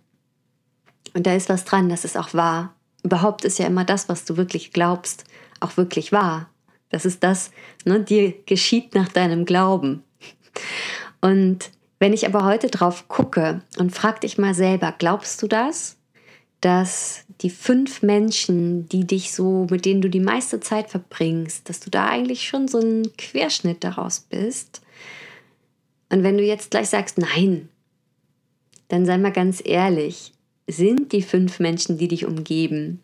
Und 1.14 1.26
da 1.26 1.36
ist 1.36 1.50
was 1.50 1.66
dran, 1.66 1.90
das 1.90 2.06
ist 2.06 2.18
auch 2.18 2.34
wahr. 2.34 2.74
Überhaupt 3.04 3.46
ist 3.46 3.60
ja 3.60 3.68
immer 3.68 3.86
das, 3.86 4.10
was 4.10 4.26
du 4.26 4.38
wirklich 4.38 4.72
glaubst, 4.72 5.26
auch 5.60 5.78
wirklich 5.78 6.12
wahr. 6.12 6.50
Das 6.90 7.06
ist 7.06 7.24
das, 7.24 7.52
ne, 7.86 8.00
dir 8.00 8.34
geschieht 8.46 8.96
nach 8.96 9.10
deinem 9.10 9.46
Glauben. 9.46 10.04
Und 11.22 11.72
wenn 12.00 12.14
ich 12.14 12.26
aber 12.26 12.46
heute 12.46 12.68
drauf 12.68 13.08
gucke 13.08 13.62
und 13.78 13.92
frag 13.92 14.22
dich 14.22 14.38
mal 14.38 14.54
selber, 14.54 14.94
glaubst 14.98 15.42
du 15.42 15.48
das? 15.48 15.98
Dass 16.62 17.26
die 17.42 17.50
fünf 17.50 18.02
Menschen, 18.02 18.88
die 18.90 19.06
dich 19.06 19.34
so, 19.34 19.68
mit 19.70 19.86
denen 19.86 20.02
du 20.02 20.10
die 20.10 20.20
meiste 20.20 20.60
Zeit 20.60 20.90
verbringst, 20.90 21.70
dass 21.70 21.80
du 21.80 21.90
da 21.90 22.08
eigentlich 22.08 22.48
schon 22.48 22.68
so 22.68 22.80
ein 22.80 23.12
Querschnitt 23.18 23.84
daraus 23.84 24.22
bist. 24.22 24.82
Und 26.10 26.24
wenn 26.24 26.38
du 26.38 26.44
jetzt 26.44 26.72
gleich 26.72 26.90
sagst, 26.90 27.18
nein, 27.18 27.70
dann 28.88 29.06
sei 29.06 29.18
mal 29.18 29.34
ganz 29.34 29.62
ehrlich, 29.64 30.34
sind 30.68 31.12
die 31.12 31.22
fünf 31.22 31.60
Menschen, 31.60 31.98
die 31.98 32.08
dich 32.08 32.26
umgeben, 32.26 33.02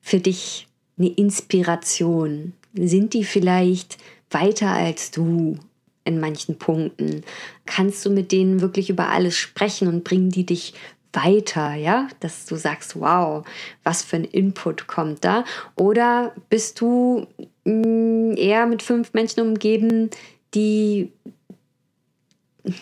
für 0.00 0.18
dich 0.18 0.66
eine 1.00 1.10
Inspiration? 1.10 2.52
Sind 2.74 3.14
die 3.14 3.24
vielleicht 3.24 3.98
weiter 4.30 4.68
als 4.68 5.10
du 5.10 5.58
in 6.04 6.20
manchen 6.20 6.58
Punkten? 6.58 7.24
Kannst 7.66 8.04
du 8.06 8.10
mit 8.10 8.30
denen 8.30 8.60
wirklich 8.60 8.90
über 8.90 9.08
alles 9.08 9.36
sprechen 9.36 9.88
und 9.88 10.04
bringen 10.04 10.30
die 10.30 10.46
dich 10.46 10.74
weiter, 11.12 11.74
ja, 11.74 12.08
dass 12.20 12.46
du 12.46 12.56
sagst, 12.56 12.98
wow, 13.00 13.44
was 13.82 14.02
für 14.02 14.16
ein 14.16 14.24
Input 14.24 14.86
kommt 14.86 15.24
da? 15.24 15.44
Oder 15.74 16.32
bist 16.48 16.80
du 16.80 17.26
mm, 17.64 18.34
eher 18.36 18.66
mit 18.66 18.82
fünf 18.82 19.12
Menschen 19.12 19.40
umgeben, 19.40 20.10
die, 20.54 21.10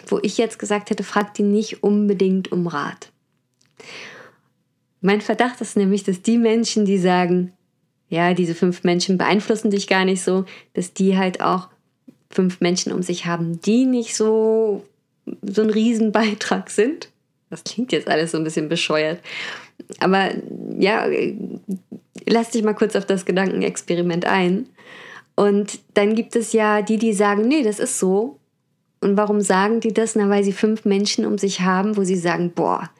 wo 0.07 0.19
ich 0.23 0.37
jetzt 0.37 0.59
gesagt 0.59 0.91
hätte, 0.91 1.05
frag 1.05 1.35
die 1.35 1.43
nicht 1.43 1.83
unbedingt 1.83 2.53
um 2.53 2.67
Rat. 2.67 3.11
Mein 5.01 5.21
Verdacht 5.21 5.61
ist 5.61 5.77
nämlich, 5.77 6.03
dass 6.03 6.23
die 6.23 6.39
Menschen, 6.39 6.85
die 6.85 6.99
sagen, 6.99 7.53
ja, 8.09 8.35
diese 8.35 8.55
fünf 8.55 8.85
Menschen 8.85 9.19
beeinflussen 9.19 9.71
dich 9.71 9.87
gar 9.87 10.05
nicht 10.05 10.23
so, 10.23 10.45
dass 10.75 10.93
die 10.93 11.17
halt 11.17 11.41
auch 11.41 11.69
fünf 12.31 12.61
Menschen 12.61 12.93
um 12.93 13.03
sich 13.03 13.27
haben, 13.27 13.61
die 13.61 13.85
nicht 13.85 14.15
so, 14.17 14.85
so 15.43 15.63
ein 15.63 15.71
Riesenbeitrag 15.71 16.71
sind. 16.71 17.11
Das 17.51 17.65
klingt 17.65 17.93
jetzt 17.93 18.09
alles 18.09 18.33
so 18.33 18.39
ein 18.39 18.45
bisschen 18.45 18.69
bescheuert. 18.69 19.21
Aber 20.01 20.31
ja, 20.79 21.07
lass 22.27 22.51
dich 22.51 22.63
mal 22.63 22.75
kurz 22.75 22.97
auf 22.97 23.07
das 23.07 23.25
Gedankenexperiment 23.25 24.27
ein. 24.27 24.67
Und 25.35 25.79
dann 25.95 26.15
gibt 26.15 26.37
es 26.37 26.53
ja 26.53 26.83
die, 26.83 26.99
die 26.99 27.13
sagen, 27.13 27.47
nee, 27.47 27.63
das 27.63 27.79
ist 27.79 27.99
so. 27.99 28.39
Und 29.01 29.17
warum 29.17 29.41
sagen 29.41 29.81
die 29.81 29.95
das? 29.95 30.17
Na, 30.17 30.29
weil 30.29 30.45
sie 30.45 30.53
fünf 30.53 30.85
Menschen 30.85 31.25
um 31.25 31.39
sich 31.39 31.61
haben, 31.61 31.97
wo 31.97 32.05
sie 32.05 32.17
sagen, 32.17 32.53
boah, 32.55 32.91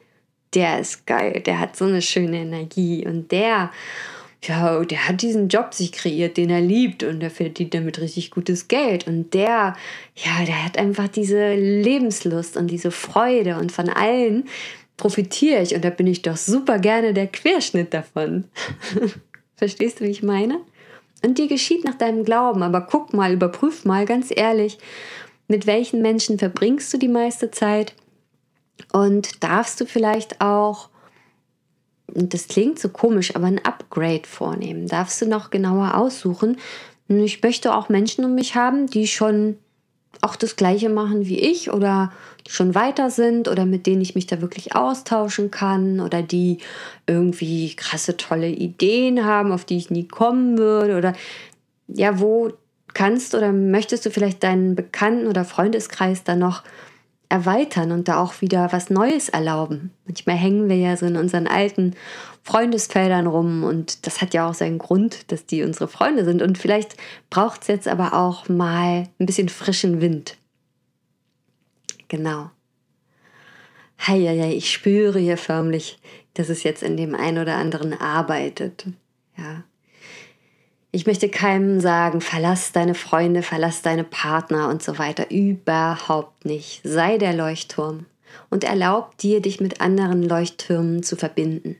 der 0.53 0.79
ist 0.79 1.05
geil, 1.05 1.41
der 1.45 1.59
hat 1.59 1.75
so 1.75 1.85
eine 1.85 2.01
schöne 2.01 2.37
Energie 2.37 3.05
und 3.05 3.31
der 3.31 3.71
ja, 4.43 4.83
der 4.85 5.07
hat 5.07 5.21
diesen 5.21 5.49
Job 5.49 5.73
sich 5.73 5.91
kreiert, 5.91 6.37
den 6.37 6.49
er 6.49 6.61
liebt 6.61 7.03
und 7.03 7.21
er 7.21 7.29
verdient 7.29 7.73
damit 7.73 7.99
richtig 7.99 8.31
gutes 8.31 8.67
Geld. 8.69 9.05
Und 9.05 9.33
der, 9.33 9.75
ja, 10.15 10.45
der 10.45 10.63
hat 10.63 10.77
einfach 10.77 11.09
diese 11.09 11.55
Lebenslust 11.55 12.55
und 12.55 12.67
diese 12.67 12.91
Freude 12.91 13.57
und 13.57 13.71
von 13.71 13.89
allen 13.89 14.47
profitiere 14.95 15.61
ich 15.61 15.75
und 15.75 15.83
da 15.83 15.89
bin 15.89 16.07
ich 16.07 16.21
doch 16.21 16.37
super 16.37 16.79
gerne 16.79 17.13
der 17.13 17.27
Querschnitt 17.27 17.93
davon. 17.93 18.45
Verstehst 19.55 19.99
du, 19.99 20.05
wie 20.05 20.09
ich 20.09 20.23
meine? 20.23 20.59
Und 21.23 21.37
dir 21.37 21.47
geschieht 21.47 21.83
nach 21.83 21.95
deinem 21.95 22.23
Glauben, 22.23 22.63
aber 22.63 22.81
guck 22.81 23.13
mal, 23.13 23.33
überprüf 23.33 23.83
mal 23.83 24.05
ganz 24.05 24.31
ehrlich, 24.33 24.77
mit 25.47 25.67
welchen 25.67 26.01
Menschen 26.01 26.39
verbringst 26.39 26.93
du 26.93 26.97
die 26.97 27.09
meiste 27.09 27.51
Zeit 27.51 27.93
und 28.93 29.43
darfst 29.43 29.81
du 29.81 29.85
vielleicht 29.85 30.39
auch 30.39 30.89
das 32.13 32.47
klingt 32.47 32.79
so 32.79 32.89
komisch, 32.89 33.35
aber 33.35 33.47
ein 33.47 33.63
Upgrade 33.63 34.27
vornehmen. 34.27 34.87
Darfst 34.87 35.21
du 35.21 35.27
noch 35.27 35.49
genauer 35.49 35.95
aussuchen. 35.95 36.57
Ich 37.07 37.41
möchte 37.41 37.73
auch 37.73 37.89
Menschen 37.89 38.25
um 38.25 38.35
mich 38.35 38.55
haben, 38.55 38.87
die 38.87 39.07
schon 39.07 39.57
auch 40.21 40.35
das 40.35 40.55
Gleiche 40.55 40.89
machen 40.89 41.27
wie 41.27 41.39
ich 41.39 41.71
oder 41.71 42.11
schon 42.47 42.75
weiter 42.75 43.09
sind 43.09 43.47
oder 43.47 43.65
mit 43.65 43.85
denen 43.85 44.01
ich 44.01 44.15
mich 44.15 44.27
da 44.27 44.41
wirklich 44.41 44.75
austauschen 44.75 45.51
kann 45.51 45.99
oder 45.99 46.21
die 46.21 46.57
irgendwie 47.07 47.75
krasse, 47.75 48.17
tolle 48.17 48.49
Ideen 48.49 49.23
haben, 49.23 49.51
auf 49.51 49.65
die 49.65 49.77
ich 49.77 49.91
nie 49.91 50.07
kommen 50.07 50.57
würde 50.57 50.97
oder 50.97 51.13
ja, 51.87 52.19
wo 52.19 52.51
kannst 52.93 53.35
oder 53.35 53.51
möchtest 53.51 54.05
du 54.05 54.11
vielleicht 54.11 54.43
deinen 54.43 54.75
Bekannten- 54.75 55.27
oder 55.27 55.45
Freundeskreis 55.45 56.23
da 56.23 56.35
noch 56.35 56.63
erweitern 57.29 57.91
und 57.91 58.07
da 58.07 58.19
auch 58.19 58.41
wieder 58.41 58.71
was 58.71 58.89
Neues 58.89 59.29
erlauben. 59.29 59.91
Manchmal 60.05 60.35
hängen 60.35 60.67
wir 60.67 60.75
ja 60.75 60.97
so 60.97 61.05
in 61.05 61.15
unseren 61.15 61.47
alten 61.47 61.95
Freundesfeldern 62.43 63.27
rum 63.27 63.63
und 63.63 64.07
das 64.07 64.21
hat 64.21 64.33
ja 64.33 64.49
auch 64.49 64.55
seinen 64.55 64.79
Grund, 64.79 65.31
dass 65.31 65.45
die 65.45 65.61
unsere 65.61 65.87
Freunde 65.87 66.25
sind. 66.25 66.41
Und 66.41 66.57
vielleicht 66.57 66.97
braucht 67.29 67.61
es 67.61 67.67
jetzt 67.67 67.87
aber 67.87 68.13
auch 68.13 68.49
mal 68.49 69.07
ein 69.19 69.25
bisschen 69.25 69.49
frischen 69.49 70.01
Wind. 70.01 70.37
Genau. 72.07 72.49
Heieiei, 74.07 74.53
ich 74.53 74.71
spüre 74.71 75.19
hier 75.19 75.37
förmlich, 75.37 75.99
dass 76.33 76.49
es 76.49 76.63
jetzt 76.63 76.81
in 76.81 76.97
dem 76.97 77.13
einen 77.13 77.37
oder 77.37 77.55
anderen 77.55 77.93
arbeitet. 77.93 78.85
Ja. 79.37 79.63
Ich 80.91 81.05
möchte 81.05 81.29
keinem 81.29 81.79
sagen, 81.79 82.19
verlass 82.19 82.71
deine 82.71 82.95
Freunde, 82.95 83.43
verlass 83.43 83.83
deine 83.83 84.03
Partner 84.03 84.69
und 84.69 84.81
so 84.81 84.97
weiter. 84.97 85.29
Überhaupt 85.29 86.45
nicht. 86.45 86.81
Sei 86.83 87.19
der 87.19 87.33
Leuchtturm 87.33 88.07
und 88.49 88.63
erlaub 88.63 89.15
dir, 89.17 89.39
dich 89.41 89.59
mit 89.59 89.81
anderen 89.81 90.23
Leuchttürmen 90.23 91.03
zu 91.03 91.15
verbinden. 91.15 91.75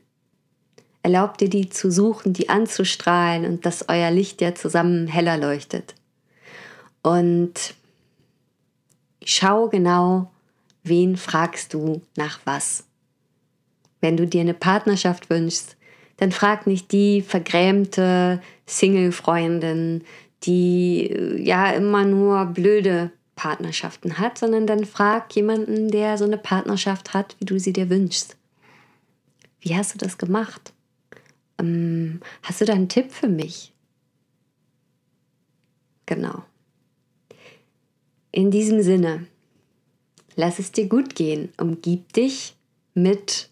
Erlaub 1.02 1.38
dir, 1.38 1.48
die 1.48 1.68
zu 1.68 1.90
suchen, 1.90 2.34
die 2.34 2.48
anzustrahlen 2.48 3.46
und 3.46 3.66
dass 3.66 3.88
euer 3.88 4.10
Licht 4.10 4.40
ja 4.40 4.54
zusammen 4.54 5.08
heller 5.08 5.38
leuchtet. 5.38 5.94
Und 7.02 7.74
schau 9.24 9.68
genau, 9.68 10.30
wen 10.84 11.16
fragst 11.16 11.74
du 11.74 12.02
nach 12.16 12.38
was. 12.44 12.84
Wenn 14.00 14.16
du 14.16 14.26
dir 14.26 14.42
eine 14.42 14.54
Partnerschaft 14.54 15.30
wünschst, 15.30 15.76
dann 16.20 16.32
frag 16.32 16.66
nicht 16.66 16.92
die 16.92 17.22
vergrämte 17.22 18.42
Single-Freundin, 18.66 20.04
die 20.44 21.10
äh, 21.10 21.42
ja 21.42 21.70
immer 21.72 22.04
nur 22.04 22.44
blöde 22.44 23.10
Partnerschaften 23.36 24.18
hat, 24.18 24.36
sondern 24.36 24.66
dann 24.66 24.84
frag 24.84 25.34
jemanden, 25.34 25.90
der 25.90 26.18
so 26.18 26.26
eine 26.26 26.36
Partnerschaft 26.36 27.14
hat, 27.14 27.36
wie 27.38 27.46
du 27.46 27.58
sie 27.58 27.72
dir 27.72 27.88
wünschst. 27.88 28.36
Wie 29.60 29.74
hast 29.74 29.94
du 29.94 29.98
das 29.98 30.18
gemacht? 30.18 30.74
Ähm, 31.58 32.20
hast 32.42 32.60
du 32.60 32.66
da 32.66 32.74
einen 32.74 32.88
Tipp 32.90 33.10
für 33.10 33.28
mich? 33.28 33.72
Genau. 36.06 36.42
in 38.32 38.50
diesem 38.50 38.82
Sinne, 38.82 39.26
lass 40.34 40.58
es 40.58 40.72
dir 40.72 40.88
gut 40.88 41.14
gehen. 41.14 41.50
Umgib 41.56 42.12
dich 42.12 42.56
mit 42.94 43.49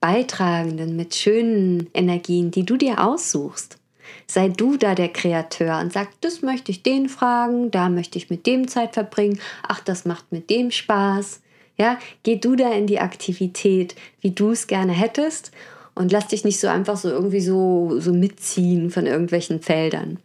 beitragenden, 0.00 0.96
mit 0.96 1.14
schönen 1.14 1.88
Energien, 1.92 2.50
die 2.50 2.64
du 2.64 2.76
dir 2.76 3.04
aussuchst. 3.04 3.78
Sei 4.26 4.48
du 4.48 4.76
da 4.76 4.94
der 4.94 5.08
Kreateur 5.08 5.80
und 5.80 5.92
sag, 5.92 6.08
das 6.20 6.42
möchte 6.42 6.70
ich 6.70 6.82
den 6.82 7.08
fragen, 7.08 7.70
da 7.70 7.88
möchte 7.88 8.18
ich 8.18 8.30
mit 8.30 8.46
dem 8.46 8.68
Zeit 8.68 8.94
verbringen, 8.94 9.40
ach, 9.62 9.80
das 9.80 10.04
macht 10.04 10.32
mit 10.32 10.50
dem 10.50 10.70
Spaß. 10.70 11.40
Ja, 11.76 11.98
geh 12.22 12.36
du 12.36 12.56
da 12.56 12.72
in 12.72 12.86
die 12.86 13.00
Aktivität, 13.00 13.94
wie 14.20 14.32
du 14.32 14.50
es 14.50 14.66
gerne 14.66 14.92
hättest 14.92 15.52
und 15.94 16.12
lass 16.12 16.28
dich 16.28 16.44
nicht 16.44 16.60
so 16.60 16.68
einfach 16.68 16.96
so 16.96 17.08
irgendwie 17.08 17.40
so, 17.40 17.98
so 18.00 18.12
mitziehen 18.12 18.90
von 18.90 19.06
irgendwelchen 19.06 19.60
Feldern. 19.60 20.18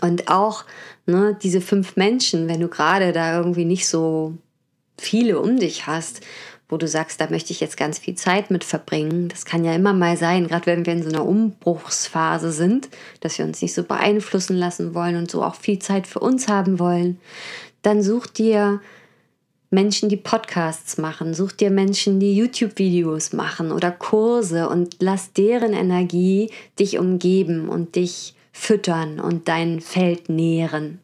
Und 0.00 0.28
auch 0.28 0.64
ne, 1.06 1.36
diese 1.42 1.60
fünf 1.60 1.96
Menschen, 1.96 2.48
wenn 2.48 2.60
du 2.60 2.68
gerade 2.68 3.12
da 3.12 3.38
irgendwie 3.38 3.64
nicht 3.64 3.88
so 3.88 4.34
viele 4.98 5.40
um 5.40 5.58
dich 5.58 5.86
hast, 5.86 6.20
wo 6.68 6.76
du 6.76 6.88
sagst, 6.88 7.20
da 7.20 7.28
möchte 7.30 7.52
ich 7.52 7.60
jetzt 7.60 7.76
ganz 7.76 7.98
viel 7.98 8.16
Zeit 8.16 8.50
mit 8.50 8.64
verbringen. 8.64 9.28
Das 9.28 9.44
kann 9.44 9.64
ja 9.64 9.74
immer 9.74 9.92
mal 9.92 10.16
sein, 10.16 10.48
gerade 10.48 10.66
wenn 10.66 10.84
wir 10.84 10.92
in 10.92 11.02
so 11.02 11.08
einer 11.08 11.24
Umbruchsphase 11.24 12.50
sind, 12.50 12.88
dass 13.20 13.38
wir 13.38 13.44
uns 13.44 13.62
nicht 13.62 13.74
so 13.74 13.84
beeinflussen 13.84 14.56
lassen 14.56 14.94
wollen 14.94 15.16
und 15.16 15.30
so 15.30 15.42
auch 15.42 15.54
viel 15.54 15.78
Zeit 15.78 16.06
für 16.06 16.18
uns 16.18 16.48
haben 16.48 16.78
wollen. 16.78 17.20
Dann 17.82 18.02
such 18.02 18.26
dir 18.26 18.80
Menschen, 19.70 20.08
die 20.08 20.16
Podcasts 20.16 20.96
machen, 20.98 21.34
such 21.34 21.52
dir 21.52 21.70
Menschen, 21.70 22.18
die 22.18 22.36
YouTube-Videos 22.36 23.32
machen 23.32 23.72
oder 23.72 23.90
Kurse 23.90 24.68
und 24.68 24.96
lass 25.00 25.32
deren 25.32 25.72
Energie 25.72 26.50
dich 26.78 26.98
umgeben 26.98 27.68
und 27.68 27.94
dich 27.94 28.34
füttern 28.52 29.20
und 29.20 29.48
dein 29.48 29.80
Feld 29.80 30.28
nähren. 30.28 31.00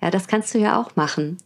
Ja, 0.00 0.10
das 0.10 0.26
kannst 0.26 0.52
du 0.54 0.58
ja 0.58 0.80
auch 0.80 0.94
machen. 0.94 1.38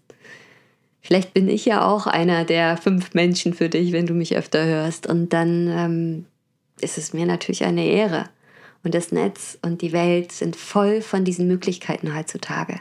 Vielleicht 1.07 1.35
bin 1.35 1.49
ich 1.49 1.65
ja 1.65 1.87
auch 1.87 2.09
einer 2.09 2.45
der 2.45 2.77
fünf 2.77 3.15
Menschen 3.15 3.55
für 3.55 3.69
dich, 3.69 3.93
wenn 3.93 4.07
du 4.07 4.13
mich 4.13 4.37
öfter 4.37 4.67
hörst. 4.67 5.07
Und 5.07 5.33
dann 5.33 5.69
ähm, 5.69 6.27
ist 6.81 6.99
es 6.99 7.13
mir 7.13 7.27
natürlich 7.27 7.63
eine 7.63 7.87
Ehre. 7.87 8.25
Und 8.83 8.93
das 8.93 9.13
Netz 9.13 9.57
und 9.63 9.83
die 9.83 9.93
Welt 9.93 10.33
sind 10.33 10.57
voll 10.57 11.03
von 11.03 11.25
diesen 11.25 11.47
Möglichkeiten 11.47 12.17
heutzutage. 12.17 12.81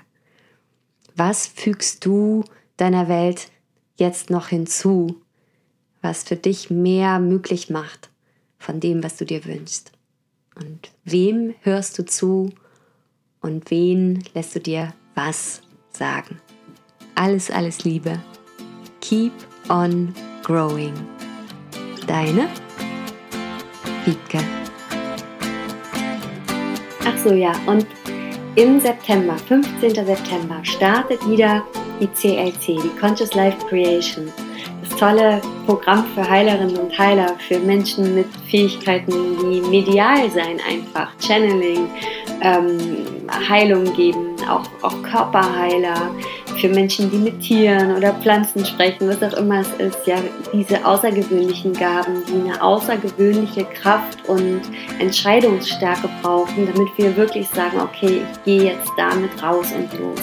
Was 1.16 1.46
fügst 1.46 2.04
du 2.04 2.44
deiner 2.78 3.08
Welt 3.10 3.50
jetzt 3.96 4.32
noch 4.32 4.48
hinzu, 4.48 5.22
was 6.02 6.24
für 6.24 6.36
dich 6.36 6.72
mehr 6.72 7.20
möglich 7.20 7.70
macht 7.70 8.10
von 8.58 8.80
dem, 8.80 9.04
was 9.04 9.18
du 9.18 9.26
dir 9.26 9.46
wünschst? 9.46 9.92
Und 10.56 10.90
wem 11.04 11.54
hörst 11.62 12.00
du 12.00 12.06
zu 12.06 12.50
und 13.42 13.70
wen 13.70 14.24
lässt 14.34 14.56
du 14.56 14.62
dir 14.62 14.96
was 15.14 15.62
sagen? 15.92 16.40
Alles, 17.16 17.50
alles 17.50 17.86
Liebe. 17.86 18.20
Keep 19.00 19.32
on 19.70 20.14
growing. 20.44 20.94
Deine 22.08 22.48
Wiebke. 24.04 24.40
Ach 27.06 27.18
so, 27.24 27.34
ja, 27.34 27.54
und 27.66 27.88
im 28.56 28.80
September, 28.80 29.38
15. 29.48 30.06
September, 30.06 30.60
startet 30.64 31.28
wieder 31.30 31.64
die 32.00 32.08
CLC, 32.08 32.82
die 32.82 33.00
Conscious 33.00 33.34
Life 33.34 33.66
Creation. 33.68 34.32
Das 34.82 35.00
tolle 35.00 35.42
Programm 35.66 36.06
für 36.14 36.30
Heilerinnen 36.30 36.78
und 36.78 36.98
Heiler, 36.98 37.36
für 37.48 37.60
Menschen 37.60 38.14
mit 38.16 38.28
Fähigkeiten 38.50 39.12
wie 39.12 39.62
medial 39.62 40.30
sein 40.32 40.60
einfach, 40.70 41.12
Channeling, 41.20 41.88
ähm, 42.42 43.06
Heilung 43.50 43.92
geben, 43.94 44.36
auch, 44.50 44.66
auch 44.82 45.02
Körperheiler, 45.04 46.12
für 46.60 46.70
Menschen, 46.70 47.12
die 47.12 47.18
mit 47.18 47.40
Tieren 47.40 47.96
oder 47.96 48.14
Pflanzen 48.14 48.66
sprechen, 48.66 49.08
was 49.08 49.22
auch 49.22 49.38
immer 49.38 49.62
es 49.62 49.72
ist, 49.74 50.08
ja, 50.08 50.18
diese 50.54 50.86
außergewöhnlichen 50.86 51.74
Gaben, 51.74 52.24
die 52.28 52.50
eine 52.50 52.62
außergewöhnliche 52.62 53.66
Kraft 53.66 54.28
und 54.28 54.62
Entscheidungsstärke 55.00 56.10
brauchen, 56.22 56.68
damit 56.68 56.90
wir 56.98 57.16
wirklich 57.18 57.48
sagen, 57.50 57.80
okay, 57.80 58.22
ich 58.32 58.44
gehe 58.44 58.64
jetzt 58.72 58.92
damit 58.98 59.32
raus 59.44 59.68
und 59.74 60.00
los. 60.00 60.22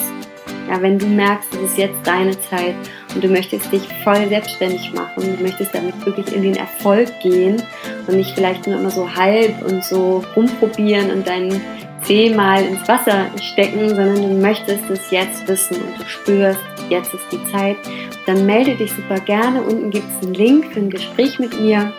Ja, 0.69 0.81
wenn 0.81 0.97
du 0.97 1.05
merkst, 1.05 1.53
es 1.55 1.71
ist 1.71 1.77
jetzt 1.77 1.99
deine 2.07 2.39
Zeit 2.39 2.75
und 3.13 3.23
du 3.23 3.27
möchtest 3.27 3.71
dich 3.71 3.83
voll 4.03 4.27
selbstständig 4.29 4.93
machen, 4.93 5.35
du 5.37 5.43
möchtest 5.43 5.75
damit 5.75 6.05
wirklich 6.05 6.33
in 6.33 6.43
den 6.43 6.55
Erfolg 6.55 7.09
gehen 7.21 7.61
und 8.07 8.15
nicht 8.15 8.31
vielleicht 8.33 8.65
nur 8.65 8.79
immer 8.79 8.89
so 8.89 9.13
halb 9.13 9.53
und 9.65 9.83
so 9.83 10.23
rumprobieren 10.35 11.11
und 11.11 11.27
deinen 11.27 11.61
zehnmal 12.03 12.63
ins 12.63 12.87
Wasser 12.87 13.25
stecken, 13.41 13.89
sondern 13.89 14.15
du 14.15 14.41
möchtest 14.41 14.89
es 14.89 15.11
jetzt 15.11 15.47
wissen 15.47 15.77
und 15.77 15.99
du 15.99 16.07
spürst, 16.07 16.59
jetzt 16.89 17.13
ist 17.13 17.25
die 17.31 17.43
Zeit, 17.51 17.77
dann 18.25 18.45
melde 18.45 18.75
dich 18.75 18.91
super 18.91 19.19
gerne. 19.19 19.61
Unten 19.61 19.89
gibt 19.89 20.05
es 20.09 20.25
einen 20.25 20.33
Link 20.33 20.73
für 20.73 20.79
ein 20.79 20.89
Gespräch 20.89 21.39
mit 21.39 21.59
mir. 21.59 21.91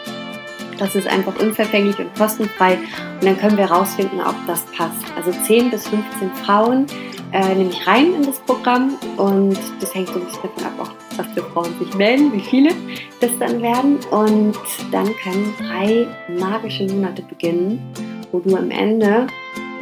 Das 0.79 0.95
ist 0.95 1.07
einfach 1.07 1.39
unverfänglich 1.41 1.99
und 1.99 2.13
kostenfrei 2.17 2.79
und 3.21 3.25
dann 3.25 3.39
können 3.39 3.57
wir 3.57 3.69
herausfinden, 3.69 4.21
ob 4.21 4.35
das 4.47 4.65
passt. 4.77 5.05
Also 5.17 5.31
10 5.31 5.71
bis 5.71 5.87
15 5.87 6.31
Frauen 6.45 6.87
äh, 7.33 7.55
nehme 7.55 7.71
ich 7.71 7.87
rein 7.87 8.15
in 8.15 8.27
das 8.27 8.41
Programm 8.41 8.97
und 9.17 9.59
das 9.81 9.95
hängt 9.95 10.09
so 10.09 10.15
ein 10.15 10.27
bisschen 10.27 10.43
davon 10.43 10.65
ab, 10.65 10.73
auch, 10.81 11.19
was 11.19 11.27
für 11.29 11.43
Frauen 11.51 11.79
sich 11.79 11.95
melden, 11.95 12.33
wie 12.33 12.41
viele 12.41 12.71
das 13.21 13.31
dann 13.39 13.63
werden. 13.63 13.99
Und 14.11 14.57
dann 14.91 15.07
können 15.23 15.55
drei 15.59 16.07
magische 16.39 16.87
Monate 16.87 17.23
beginnen, 17.23 17.81
wo 18.33 18.41
du 18.41 18.57
am 18.57 18.71
Ende 18.71 19.27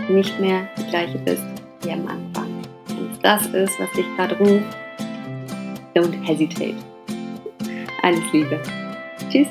nicht 0.09 0.39
mehr 0.41 0.69
die 0.79 0.87
gleiche 0.91 1.19
bist 1.19 1.45
wie 1.83 1.93
am 1.93 2.07
Anfang. 2.07 2.63
Wenn 2.89 3.11
es 3.11 3.19
das 3.21 3.47
ist, 3.47 3.81
was 3.81 3.91
dich 3.93 4.07
gerade 4.17 4.37
ruft, 4.39 4.77
don't 5.95 6.21
hesitate. 6.25 6.77
Alles 8.03 8.33
Liebe. 8.33 8.61
Tschüss. 9.31 9.49